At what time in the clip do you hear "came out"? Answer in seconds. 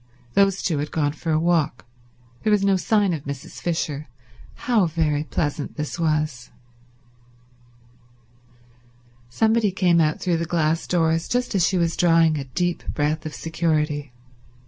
9.71-10.19